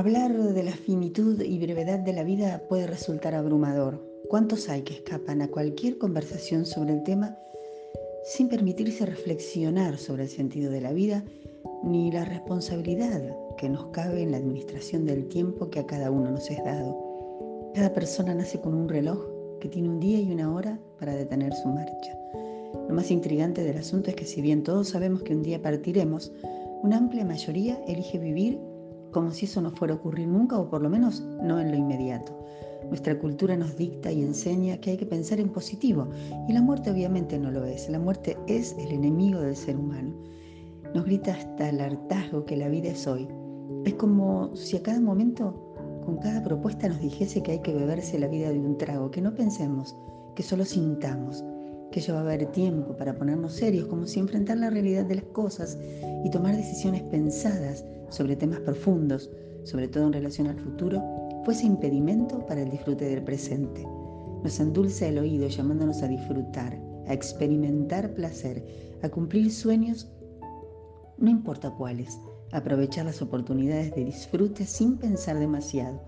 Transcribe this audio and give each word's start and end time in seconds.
Hablar 0.00 0.32
de 0.34 0.62
la 0.62 0.72
finitud 0.72 1.42
y 1.42 1.58
brevedad 1.58 1.98
de 1.98 2.14
la 2.14 2.24
vida 2.24 2.62
puede 2.70 2.86
resultar 2.86 3.34
abrumador. 3.34 4.02
¿Cuántos 4.30 4.70
hay 4.70 4.80
que 4.80 4.94
escapan 4.94 5.42
a 5.42 5.48
cualquier 5.48 5.98
conversación 5.98 6.64
sobre 6.64 6.94
el 6.94 7.02
tema 7.02 7.36
sin 8.24 8.48
permitirse 8.48 9.04
reflexionar 9.04 9.98
sobre 9.98 10.22
el 10.22 10.30
sentido 10.30 10.70
de 10.70 10.80
la 10.80 10.94
vida 10.94 11.22
ni 11.84 12.10
la 12.10 12.24
responsabilidad 12.24 13.20
que 13.58 13.68
nos 13.68 13.88
cabe 13.88 14.22
en 14.22 14.30
la 14.30 14.38
administración 14.38 15.04
del 15.04 15.28
tiempo 15.28 15.68
que 15.68 15.80
a 15.80 15.86
cada 15.86 16.10
uno 16.10 16.30
nos 16.30 16.50
es 16.50 16.64
dado? 16.64 16.96
Cada 17.74 17.92
persona 17.92 18.34
nace 18.34 18.58
con 18.58 18.72
un 18.72 18.88
reloj 18.88 19.22
que 19.60 19.68
tiene 19.68 19.90
un 19.90 20.00
día 20.00 20.18
y 20.18 20.32
una 20.32 20.50
hora 20.50 20.80
para 20.98 21.14
detener 21.14 21.52
su 21.52 21.68
marcha. 21.68 22.18
Lo 22.88 22.94
más 22.94 23.10
intrigante 23.10 23.62
del 23.64 23.76
asunto 23.76 24.08
es 24.08 24.16
que 24.16 24.24
si 24.24 24.40
bien 24.40 24.62
todos 24.62 24.88
sabemos 24.88 25.24
que 25.24 25.34
un 25.34 25.42
día 25.42 25.60
partiremos, 25.60 26.32
una 26.82 26.96
amplia 26.96 27.26
mayoría 27.26 27.78
elige 27.86 28.18
vivir 28.18 28.69
como 29.10 29.30
si 29.30 29.46
eso 29.46 29.60
no 29.60 29.70
fuera 29.70 29.94
a 29.94 29.96
ocurrir 29.96 30.28
nunca 30.28 30.58
o 30.58 30.68
por 30.68 30.82
lo 30.82 30.90
menos 30.90 31.20
no 31.42 31.60
en 31.60 31.70
lo 31.70 31.76
inmediato. 31.76 32.36
Nuestra 32.88 33.18
cultura 33.18 33.56
nos 33.56 33.76
dicta 33.76 34.10
y 34.10 34.22
enseña 34.22 34.78
que 34.78 34.90
hay 34.90 34.96
que 34.96 35.06
pensar 35.06 35.38
en 35.38 35.50
positivo 35.50 36.08
y 36.48 36.52
la 36.52 36.62
muerte 36.62 36.90
obviamente 36.90 37.38
no 37.38 37.50
lo 37.50 37.64
es. 37.64 37.88
La 37.88 37.98
muerte 37.98 38.36
es 38.46 38.74
el 38.78 38.92
enemigo 38.92 39.40
del 39.40 39.56
ser 39.56 39.76
humano. 39.76 40.12
Nos 40.94 41.04
grita 41.04 41.32
hasta 41.32 41.68
el 41.68 41.80
hartazgo 41.80 42.44
que 42.44 42.56
la 42.56 42.68
vida 42.68 42.90
es 42.90 43.06
hoy. 43.06 43.28
Es 43.84 43.94
como 43.94 44.54
si 44.56 44.76
a 44.76 44.82
cada 44.82 45.00
momento, 45.00 45.74
con 46.04 46.18
cada 46.18 46.42
propuesta 46.42 46.88
nos 46.88 47.00
dijese 47.00 47.42
que 47.42 47.52
hay 47.52 47.58
que 47.60 47.74
beberse 47.74 48.18
la 48.18 48.26
vida 48.26 48.50
de 48.50 48.58
un 48.58 48.76
trago, 48.76 49.10
que 49.10 49.20
no 49.20 49.34
pensemos, 49.34 49.94
que 50.34 50.42
solo 50.42 50.64
sintamos 50.64 51.44
que 51.90 52.00
ya 52.00 52.12
va 52.12 52.20
a 52.20 52.22
haber 52.22 52.46
tiempo 52.46 52.96
para 52.96 53.16
ponernos 53.16 53.54
serios, 53.54 53.88
como 53.88 54.06
si 54.06 54.20
enfrentar 54.20 54.58
la 54.58 54.70
realidad 54.70 55.04
de 55.04 55.16
las 55.16 55.24
cosas 55.24 55.78
y 56.24 56.30
tomar 56.30 56.56
decisiones 56.56 57.02
pensadas 57.02 57.84
sobre 58.10 58.36
temas 58.36 58.60
profundos, 58.60 59.30
sobre 59.64 59.88
todo 59.88 60.06
en 60.06 60.12
relación 60.12 60.46
al 60.46 60.58
futuro, 60.58 61.02
fuese 61.44 61.66
impedimento 61.66 62.44
para 62.46 62.62
el 62.62 62.70
disfrute 62.70 63.06
del 63.06 63.22
presente. 63.24 63.86
Nos 64.42 64.60
endulza 64.60 65.06
el 65.06 65.18
oído 65.18 65.48
llamándonos 65.48 66.02
a 66.02 66.08
disfrutar, 66.08 66.78
a 67.06 67.12
experimentar 67.12 68.14
placer, 68.14 68.64
a 69.02 69.08
cumplir 69.08 69.50
sueños, 69.50 70.10
no 71.18 71.28
importa 71.28 71.70
cuáles, 71.70 72.18
aprovechar 72.52 73.04
las 73.04 73.20
oportunidades 73.20 73.94
de 73.94 74.04
disfrute 74.04 74.64
sin 74.64 74.96
pensar 74.96 75.38
demasiado. 75.38 76.00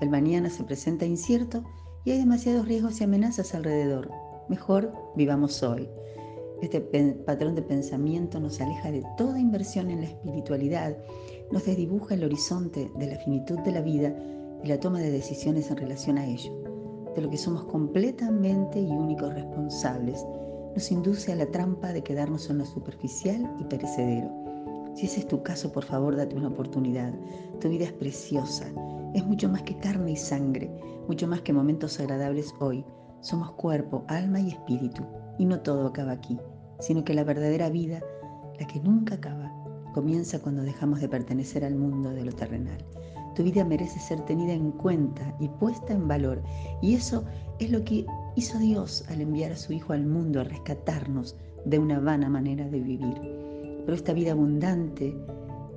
El 0.00 0.10
mañana 0.10 0.50
se 0.50 0.64
presenta 0.64 1.04
incierto 1.04 1.64
y 2.04 2.12
hay 2.12 2.18
demasiados 2.18 2.66
riesgos 2.66 3.00
y 3.00 3.04
amenazas 3.04 3.54
alrededor. 3.54 4.10
Mejor 4.48 4.92
vivamos 5.16 5.62
hoy. 5.62 5.88
Este 6.62 6.80
patrón 7.26 7.56
de 7.56 7.62
pensamiento 7.62 8.38
nos 8.38 8.60
aleja 8.60 8.92
de 8.92 9.04
toda 9.18 9.40
inversión 9.40 9.90
en 9.90 10.02
la 10.02 10.06
espiritualidad, 10.06 10.96
nos 11.50 11.66
desdibuja 11.66 12.14
el 12.14 12.22
horizonte 12.22 12.88
de 13.00 13.08
la 13.08 13.16
finitud 13.16 13.58
de 13.58 13.72
la 13.72 13.80
vida 13.80 14.14
y 14.62 14.68
la 14.68 14.78
toma 14.78 15.00
de 15.00 15.10
decisiones 15.10 15.72
en 15.72 15.78
relación 15.78 16.18
a 16.18 16.24
ello, 16.24 16.52
de 17.16 17.22
lo 17.22 17.28
que 17.28 17.36
somos 17.36 17.64
completamente 17.64 18.80
y 18.80 18.86
únicos 18.86 19.34
responsables, 19.34 20.24
nos 20.76 20.92
induce 20.92 21.32
a 21.32 21.34
la 21.34 21.46
trampa 21.46 21.92
de 21.92 22.04
quedarnos 22.04 22.48
en 22.48 22.58
lo 22.58 22.64
superficial 22.64 23.56
y 23.58 23.64
perecedero. 23.64 24.30
Si 24.94 25.06
ese 25.06 25.18
es 25.18 25.26
tu 25.26 25.42
caso, 25.42 25.72
por 25.72 25.84
favor, 25.84 26.14
date 26.14 26.36
una 26.36 26.48
oportunidad. 26.48 27.12
Tu 27.60 27.70
vida 27.70 27.86
es 27.86 27.92
preciosa, 27.92 28.72
es 29.14 29.26
mucho 29.26 29.48
más 29.48 29.62
que 29.62 29.76
carne 29.78 30.12
y 30.12 30.16
sangre, 30.16 30.70
mucho 31.08 31.26
más 31.26 31.40
que 31.40 31.52
momentos 31.52 31.98
agradables 31.98 32.54
hoy. 32.60 32.84
Somos 33.20 33.50
cuerpo, 33.52 34.04
alma 34.06 34.38
y 34.38 34.50
espíritu, 34.50 35.02
y 35.38 35.44
no 35.44 35.60
todo 35.60 35.88
acaba 35.88 36.12
aquí, 36.12 36.38
sino 36.82 37.04
que 37.04 37.14
la 37.14 37.24
verdadera 37.24 37.70
vida, 37.70 38.02
la 38.58 38.66
que 38.66 38.80
nunca 38.80 39.14
acaba, 39.14 39.52
comienza 39.94 40.40
cuando 40.40 40.62
dejamos 40.62 41.00
de 41.00 41.08
pertenecer 41.08 41.64
al 41.64 41.76
mundo 41.76 42.10
de 42.10 42.24
lo 42.24 42.32
terrenal. 42.32 42.84
Tu 43.36 43.44
vida 43.44 43.64
merece 43.64 44.00
ser 44.00 44.20
tenida 44.24 44.52
en 44.52 44.72
cuenta 44.72 45.34
y 45.38 45.48
puesta 45.48 45.94
en 45.94 46.08
valor, 46.08 46.42
y 46.82 46.94
eso 46.94 47.24
es 47.60 47.70
lo 47.70 47.84
que 47.84 48.04
hizo 48.34 48.58
Dios 48.58 49.04
al 49.08 49.20
enviar 49.20 49.52
a 49.52 49.56
su 49.56 49.72
Hijo 49.72 49.92
al 49.92 50.04
mundo 50.04 50.40
a 50.40 50.44
rescatarnos 50.44 51.36
de 51.64 51.78
una 51.78 52.00
vana 52.00 52.28
manera 52.28 52.68
de 52.68 52.80
vivir. 52.80 53.14
Pero 53.84 53.94
esta 53.94 54.12
vida 54.12 54.32
abundante 54.32 55.16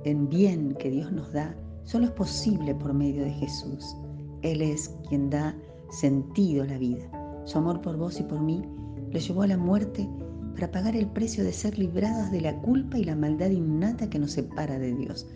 en 0.04 0.28
bien 0.28 0.74
que 0.74 0.90
Dios 0.90 1.12
nos 1.12 1.32
da 1.32 1.56
solo 1.84 2.06
es 2.06 2.10
posible 2.12 2.74
por 2.74 2.92
medio 2.92 3.24
de 3.24 3.32
Jesús. 3.32 3.96
Él 4.42 4.60
es 4.60 4.92
quien 5.08 5.30
da 5.30 5.56
sentido 5.90 6.64
a 6.64 6.66
la 6.66 6.78
vida. 6.78 7.08
Su 7.44 7.58
amor 7.58 7.80
por 7.80 7.96
vos 7.96 8.18
y 8.18 8.24
por 8.24 8.40
mí 8.40 8.62
lo 9.10 9.18
llevó 9.18 9.42
a 9.42 9.46
la 9.46 9.56
muerte 9.56 10.08
para 10.56 10.72
pagar 10.72 10.96
el 10.96 11.06
precio 11.06 11.44
de 11.44 11.52
ser 11.52 11.78
librados 11.78 12.30
de 12.30 12.40
la 12.40 12.58
culpa 12.62 12.98
y 12.98 13.04
la 13.04 13.14
maldad 13.14 13.50
innata 13.50 14.08
que 14.08 14.18
nos 14.18 14.32
separa 14.32 14.78
de 14.78 14.94
Dios. 14.94 15.26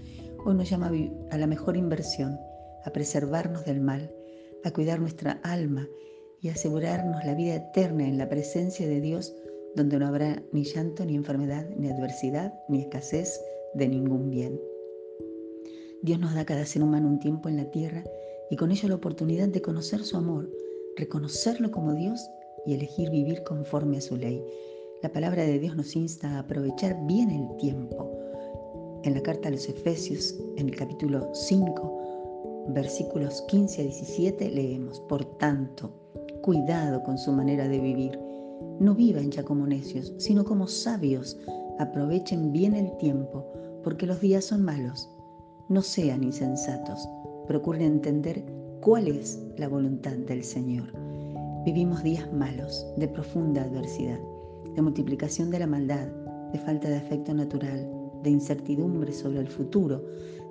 Hoy 0.47 0.55
nos 0.55 0.71
llama 0.71 0.91
a 1.31 1.37
la 1.37 1.47
mejor 1.47 1.77
inversión, 1.77 2.39
a 2.87 2.91
preservarnos 2.91 3.67
del 3.67 3.83
mal, 3.83 4.11
a 4.65 4.71
cuidar 4.71 4.99
nuestra 4.99 5.33
alma 5.43 5.87
y 6.41 6.49
asegurarnos 6.49 7.23
la 7.27 7.35
vida 7.35 7.57
eterna 7.57 8.09
en 8.09 8.17
la 8.17 8.31
presencia 8.31 8.89
de 8.89 9.03
Dios, 9.03 9.35
donde 9.77 9.99
no 9.99 10.07
habrá 10.07 10.43
ni 10.53 10.65
llanto, 10.65 11.05
ni 11.05 11.17
enfermedad, 11.17 11.69
ni 11.77 11.91
adversidad, 11.91 12.55
ni 12.71 12.81
escasez 12.81 13.39
de 13.75 13.89
ningún 13.89 14.31
bien. 14.31 14.59
Dios 16.03 16.19
nos 16.19 16.35
da 16.35 16.41
a 16.41 16.47
cada 16.47 16.65
ser 16.65 16.83
humano 16.83 17.09
un 17.09 17.19
tiempo 17.19 17.51
en 17.51 17.59
la 17.59 17.71
tierra 17.71 18.05
y 18.51 18.57
con 18.57 18.71
ello 18.71 18.89
la 18.89 18.95
oportunidad 18.95 19.49
de 19.49 19.61
conocer 19.61 20.03
su 20.03 20.17
amor, 20.17 20.51
reconocerlo 20.97 21.71
como 21.71 21.93
Dios 21.93 22.27
y 22.65 22.73
elegir 22.73 23.11
vivir 23.11 23.43
conforme 23.43 23.99
a 23.99 24.01
su 24.01 24.17
ley. 24.17 24.43
La 25.03 25.11
palabra 25.11 25.45
de 25.45 25.59
Dios 25.59 25.75
nos 25.77 25.97
insta 25.97 26.29
a 26.29 26.41
aprovechar 26.41 27.07
bien 27.07 27.31
el 27.31 27.57
tiempo. 27.57 28.11
En 29.03 29.15
la 29.15 29.23
carta 29.23 29.49
a 29.49 29.51
los 29.51 29.67
Efesios, 29.67 30.39
en 30.59 30.69
el 30.69 30.77
capítulo 30.77 31.31
5, 31.33 32.67
versículos 32.75 33.41
15 33.49 33.81
a 33.81 33.85
17, 33.85 34.51
leemos, 34.51 35.01
Por 35.09 35.25
tanto, 35.39 35.91
cuidado 36.43 37.03
con 37.03 37.17
su 37.17 37.33
manera 37.33 37.67
de 37.67 37.81
vivir. 37.81 38.19
No 38.79 38.95
vivan 38.95 39.31
ya 39.31 39.43
como 39.43 39.67
necios, 39.67 40.13
sino 40.19 40.45
como 40.45 40.67
sabios. 40.67 41.39
Aprovechen 41.79 42.53
bien 42.53 42.75
el 42.75 42.95
tiempo, 42.99 43.47
porque 43.83 44.05
los 44.05 44.21
días 44.21 44.45
son 44.45 44.63
malos. 44.63 45.09
No 45.71 45.81
sean 45.81 46.23
insensatos. 46.23 47.09
Procuren 47.47 47.85
entender 47.85 48.45
cuál 48.83 49.09
es 49.09 49.41
la 49.57 49.69
voluntad 49.69 50.13
del 50.13 50.45
Señor. 50.45 50.93
Vivimos 51.65 52.03
días 52.03 52.31
malos, 52.35 52.87
de 52.99 53.09
profunda 53.09 53.63
adversidad, 53.63 54.19
de 54.75 54.83
multiplicación 54.83 55.51
de 55.51 55.59
la 55.59 55.67
maldad, 55.67 56.09
de 56.53 56.59
falta 56.59 56.89
de 56.89 56.97
afecto 56.97 57.35
natural, 57.35 57.91
de 58.23 58.31
incertidumbre 58.31 59.13
sobre 59.13 59.41
el 59.41 59.49
futuro, 59.49 60.05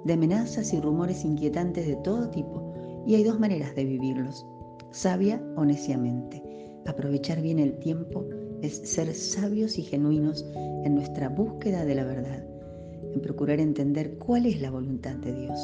de 0.06 0.14
amenazas 0.14 0.74
y 0.74 0.80
rumores 0.80 1.26
inquietantes 1.26 1.88
de 1.88 1.96
todo 1.98 2.30
tipo. 2.30 2.74
Y 3.06 3.16
hay 3.16 3.24
dos 3.24 3.40
maneras 3.40 3.76
de 3.76 3.86
vivirlos, 3.86 4.46
sabia 4.92 5.42
o 5.56 5.66
neciamente. 5.66 6.44
Aprovechar 6.86 7.42
bien 7.42 7.60
el 7.60 7.78
tiempo 7.80 8.26
es 8.62 8.78
ser 8.78 9.14
sabios 9.14 9.78
y 9.78 9.84
genuinos 9.84 10.46
en 10.84 10.96
nuestra 10.96 11.30
búsqueda 11.30 11.86
de 11.86 11.96
la 11.96 12.04
verdad, 12.04 12.46
en 13.14 13.22
procurar 13.22 13.60
entender 13.60 14.18
cuál 14.18 14.46
es 14.46 14.62
la 14.62 14.72
voluntad 14.72 15.16
de 15.16 15.34
Dios 15.34 15.60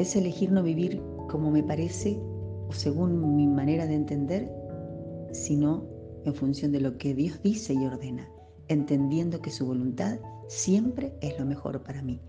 es 0.00 0.16
elegir 0.16 0.50
no 0.50 0.62
vivir 0.62 1.02
como 1.28 1.50
me 1.50 1.62
parece 1.62 2.18
o 2.68 2.72
según 2.72 3.36
mi 3.36 3.46
manera 3.46 3.86
de 3.86 3.94
entender, 3.94 4.50
sino 5.30 5.84
en 6.24 6.34
función 6.34 6.72
de 6.72 6.80
lo 6.80 6.98
que 6.98 7.14
Dios 7.14 7.40
dice 7.42 7.74
y 7.74 7.84
ordena, 7.86 8.28
entendiendo 8.68 9.40
que 9.40 9.50
su 9.50 9.66
voluntad 9.66 10.18
siempre 10.48 11.14
es 11.20 11.38
lo 11.38 11.46
mejor 11.46 11.82
para 11.82 12.02
mí. 12.02 12.20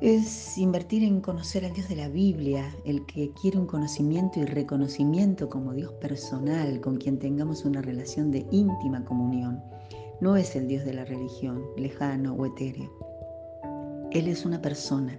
Es 0.00 0.58
invertir 0.58 1.02
en 1.04 1.20
conocer 1.20 1.64
al 1.64 1.72
Dios 1.72 1.88
de 1.88 1.96
la 1.96 2.08
Biblia, 2.08 2.74
el 2.84 3.06
que 3.06 3.32
quiere 3.40 3.58
un 3.58 3.66
conocimiento 3.66 4.40
y 4.40 4.44
reconocimiento 4.44 5.48
como 5.48 5.72
Dios 5.72 5.92
personal, 5.94 6.80
con 6.80 6.96
quien 6.96 7.18
tengamos 7.18 7.64
una 7.64 7.80
relación 7.80 8.30
de 8.30 8.46
íntima 8.50 9.04
comunión. 9.04 9.62
No 10.20 10.36
es 10.36 10.56
el 10.56 10.68
Dios 10.68 10.84
de 10.84 10.94
la 10.94 11.04
religión, 11.04 11.62
lejano 11.76 12.34
o 12.34 12.44
etéreo. 12.44 12.90
Él 14.10 14.28
es 14.28 14.44
una 14.44 14.60
persona 14.60 15.18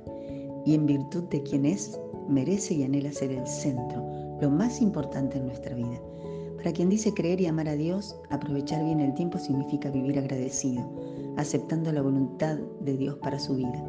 y 0.66 0.74
en 0.74 0.86
virtud 0.86 1.24
de 1.26 1.44
quien 1.44 1.66
es, 1.66 2.00
merece 2.28 2.74
y 2.74 2.84
anhela 2.84 3.12
ser 3.12 3.32
el 3.32 3.46
centro, 3.48 4.04
lo 4.42 4.50
más 4.50 4.82
importante 4.82 5.38
en 5.38 5.48
nuestra 5.48 5.76
vida. 5.76 6.00
Para 6.66 6.74
quien 6.74 6.90
dice 6.90 7.14
creer 7.14 7.40
y 7.42 7.46
amar 7.46 7.70
a 7.70 7.76
Dios, 7.76 8.16
aprovechar 8.32 8.84
bien 8.84 9.00
el 9.00 9.14
tiempo 9.14 9.38
significa 9.38 9.92
vivir 9.92 10.18
agradecido, 10.18 10.84
aceptando 11.38 11.92
la 11.92 12.02
voluntad 12.02 12.58
de 12.82 12.98
Dios 12.98 13.20
para 13.22 13.38
su 13.38 13.54
vida, 13.54 13.86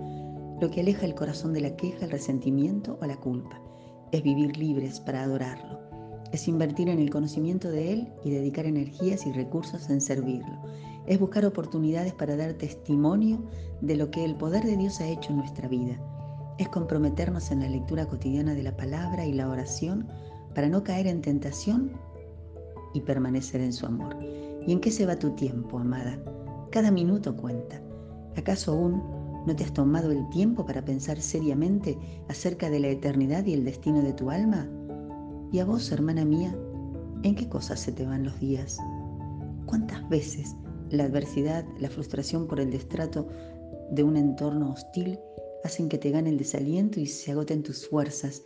lo 0.61 0.70
que 0.70 0.82
aleja 0.82 1.06
el 1.06 1.14
corazón 1.14 1.55
de 1.55 1.62
la 1.62 1.75
queja, 1.75 2.05
el 2.05 2.11
resentimiento 2.11 2.99
o 3.00 3.06
la 3.06 3.17
culpa. 3.17 3.62
Es 4.12 4.23
vivir 4.23 4.58
libres 4.58 5.00
para 5.00 5.23
adorarlo. 5.23 5.81
Es 6.32 6.49
invertir 6.49 6.90
en 6.90 6.99
el 6.99 7.08
conocimiento 7.08 7.70
de 7.70 7.94
Él 7.94 8.12
y 8.26 8.31
dedicar 8.32 8.67
energías 8.67 9.25
y 9.25 9.32
recursos 9.32 9.88
en 9.88 10.02
servirlo. 10.02 10.62
Es 11.06 11.19
buscar 11.19 11.46
oportunidades 11.46 12.12
para 12.12 12.37
dar 12.37 12.52
testimonio 12.58 13.43
de 13.81 13.96
lo 13.96 14.11
que 14.11 14.22
el 14.22 14.37
poder 14.37 14.64
de 14.64 14.76
Dios 14.76 15.00
ha 15.00 15.08
hecho 15.08 15.31
en 15.31 15.38
nuestra 15.38 15.67
vida 15.67 15.99
es 16.58 16.69
comprometernos 16.70 17.50
en 17.50 17.61
la 17.61 17.69
lectura 17.69 18.06
cotidiana 18.06 18.55
de 18.55 18.62
la 18.62 18.76
palabra 18.76 19.26
y 19.26 19.32
la 19.32 19.49
oración 19.49 20.08
para 20.55 20.69
no 20.69 20.82
caer 20.82 21.06
en 21.06 21.20
tentación 21.20 21.93
y 22.96 23.00
permanecer 23.00 23.60
en 23.60 23.72
su 23.72 23.87
amor. 23.87 24.16
¿Y 24.66 24.72
en 24.72 24.81
qué 24.81 24.90
se 24.90 25.06
va 25.06 25.19
tu 25.19 25.31
tiempo, 25.31 25.78
amada? 25.78 26.19
Cada 26.70 26.90
minuto 26.90 27.37
cuenta. 27.37 27.81
¿Acaso 28.37 28.72
aún 28.72 29.02
¿No 29.46 29.54
te 29.54 29.62
has 29.62 29.72
tomado 29.72 30.10
el 30.10 30.28
tiempo 30.31 30.66
para 30.66 30.84
pensar 30.84 31.20
seriamente 31.20 31.96
acerca 32.28 32.69
de 32.69 32.81
la 32.81 32.88
eternidad 32.88 33.46
y 33.46 33.54
el 33.54 33.64
destino 33.64 34.02
de 34.02 34.12
tu 34.12 34.28
alma? 34.28 34.69
¿Y 35.52 35.60
a 35.60 35.64
vos, 35.64 35.93
hermana 35.93 36.25
mía, 36.25 36.52
en 37.22 37.37
qué 37.37 37.48
cosas 37.48 37.78
se 37.78 37.93
te 37.93 38.04
van 38.04 38.25
los 38.25 38.40
días? 38.40 38.76
¿Cuántas 39.66 40.06
veces 40.08 40.56
la 40.90 41.04
adversidad, 41.04 41.64
la 41.78 41.88
frustración 41.88 42.48
por 42.48 42.58
el 42.58 42.72
destrato 42.72 43.28
de 43.93 44.02
un 44.02 44.16
entorno 44.16 44.72
hostil 44.72 45.16
hacen 45.62 45.88
que 45.88 45.98
te 45.98 46.10
gane 46.10 46.31
el 46.31 46.38
desaliento 46.38 46.98
y 46.98 47.06
se 47.06 47.31
agoten 47.31 47.62
tus 47.62 47.87
fuerzas, 47.87 48.43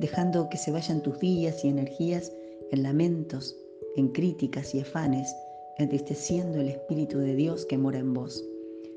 dejando 0.00 0.50
que 0.50 0.58
se 0.58 0.70
vayan 0.70 1.02
tus 1.02 1.18
días 1.18 1.64
y 1.64 1.68
energías 1.68 2.30
en 2.72 2.82
lamentos, 2.82 3.56
en 3.96 4.08
críticas 4.08 4.74
y 4.74 4.80
afanes, 4.80 5.34
entristeciendo 5.78 6.60
el 6.60 6.68
Espíritu 6.68 7.18
de 7.18 7.34
Dios 7.34 7.66
que 7.66 7.78
mora 7.78 7.98
en 7.98 8.12
vos? 8.12 8.44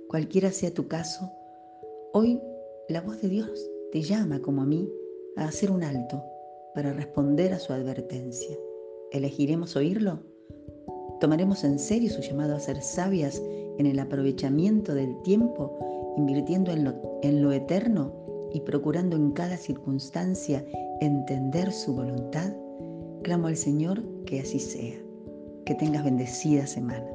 Cualquiera 0.09 0.51
sea 0.51 0.73
tu 0.73 0.87
caso, 0.87 1.31
Hoy 2.17 2.41
la 2.87 3.01
voz 3.01 3.21
de 3.21 3.27
Dios 3.27 3.69
te 3.91 4.01
llama 4.01 4.39
como 4.39 4.61
a 4.61 4.65
mí 4.65 4.89
a 5.35 5.49
hacer 5.49 5.69
un 5.69 5.83
alto 5.83 6.23
para 6.73 6.93
responder 6.93 7.51
a 7.51 7.59
su 7.59 7.73
advertencia. 7.73 8.55
¿Elegiremos 9.11 9.75
oírlo? 9.75 10.21
¿Tomaremos 11.19 11.65
en 11.65 11.77
serio 11.77 12.09
su 12.09 12.21
llamado 12.21 12.55
a 12.55 12.61
ser 12.61 12.81
sabias 12.81 13.43
en 13.77 13.85
el 13.85 13.99
aprovechamiento 13.99 14.95
del 14.95 15.21
tiempo, 15.23 15.77
invirtiendo 16.15 16.71
en 16.71 16.85
lo, 16.85 17.19
en 17.21 17.41
lo 17.41 17.51
eterno 17.51 18.13
y 18.53 18.61
procurando 18.61 19.17
en 19.17 19.33
cada 19.33 19.57
circunstancia 19.57 20.65
entender 21.01 21.73
su 21.73 21.95
voluntad? 21.95 22.53
Clamo 23.25 23.47
al 23.47 23.57
Señor 23.57 24.03
que 24.27 24.39
así 24.39 24.59
sea. 24.59 25.01
Que 25.65 25.73
tengas 25.73 26.03
bendecida 26.03 26.67
semana. 26.67 27.09